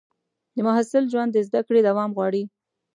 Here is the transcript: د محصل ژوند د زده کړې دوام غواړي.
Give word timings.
د 0.55 0.57
محصل 0.67 1.03
ژوند 1.11 1.31
د 1.33 1.37
زده 1.47 1.61
کړې 1.67 1.81
دوام 1.87 2.09
غواړي. 2.17 2.43